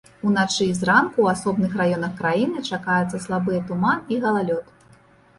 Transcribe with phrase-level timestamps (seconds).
[0.27, 4.73] Уначы і зранку ў асобных раёнах краіны чакаюцца слабыя туман і галалёд.